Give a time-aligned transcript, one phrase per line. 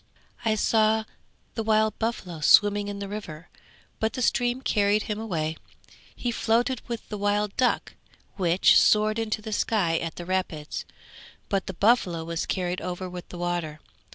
[0.43, 1.03] I saw
[1.53, 3.49] the wild buffalo swimming in the river,
[3.99, 5.57] but the stream carried him away;
[6.15, 7.93] he floated with the wild duck,
[8.35, 10.85] which soared into the sky at the rapids;
[11.49, 13.79] but the buffalo was carried over with the water.